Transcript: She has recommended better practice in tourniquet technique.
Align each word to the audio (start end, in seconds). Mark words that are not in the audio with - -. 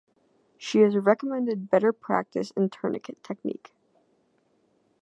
She 0.57 0.79
has 0.79 0.95
recommended 0.97 1.69
better 1.69 1.93
practice 1.93 2.49
in 2.57 2.69
tourniquet 2.71 3.23
technique. 3.23 3.71